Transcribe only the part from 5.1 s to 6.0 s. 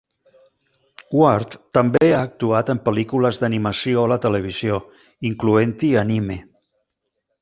incloent-hi